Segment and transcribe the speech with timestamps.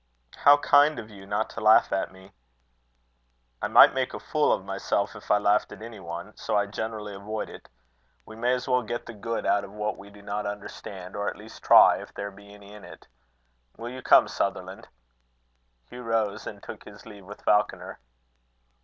[0.37, 2.33] "How kind of you not to laugh at me!"
[3.61, 6.35] "I might make a fool of myself if I laughed at any one.
[6.35, 7.69] So I generally avoid it.
[8.25, 11.29] We may as well get the good out of what we do not understand or
[11.29, 13.07] at least try if there be any in it.
[13.77, 14.87] Will you come, Sutherland?"
[15.87, 17.99] Hugh rose, and took his leave with Falconer.